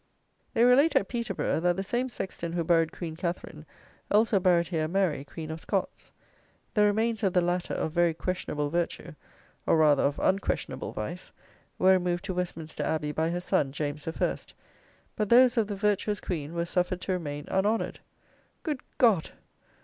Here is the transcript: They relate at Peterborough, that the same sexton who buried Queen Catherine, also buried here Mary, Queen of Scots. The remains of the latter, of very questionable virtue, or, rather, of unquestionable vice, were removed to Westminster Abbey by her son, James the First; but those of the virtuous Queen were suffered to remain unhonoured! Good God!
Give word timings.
They 0.55 0.63
relate 0.63 0.95
at 0.95 1.07
Peterborough, 1.07 1.59
that 1.59 1.75
the 1.77 1.83
same 1.83 2.09
sexton 2.09 2.53
who 2.53 2.63
buried 2.63 2.91
Queen 2.91 3.15
Catherine, 3.15 3.67
also 4.09 4.39
buried 4.39 4.69
here 4.69 4.87
Mary, 4.87 5.23
Queen 5.23 5.51
of 5.51 5.61
Scots. 5.61 6.11
The 6.73 6.85
remains 6.87 7.21
of 7.21 7.33
the 7.33 7.39
latter, 7.41 7.75
of 7.75 7.91
very 7.91 8.15
questionable 8.15 8.71
virtue, 8.71 9.13
or, 9.67 9.77
rather, 9.77 10.01
of 10.01 10.17
unquestionable 10.17 10.91
vice, 10.91 11.31
were 11.77 11.91
removed 11.93 12.25
to 12.25 12.33
Westminster 12.33 12.81
Abbey 12.83 13.11
by 13.11 13.29
her 13.29 13.39
son, 13.39 13.71
James 13.71 14.05
the 14.05 14.11
First; 14.13 14.55
but 15.15 15.29
those 15.29 15.55
of 15.55 15.67
the 15.67 15.75
virtuous 15.75 16.19
Queen 16.19 16.55
were 16.55 16.65
suffered 16.65 17.01
to 17.01 17.11
remain 17.11 17.45
unhonoured! 17.49 17.99
Good 18.63 18.79
God! 18.97 19.29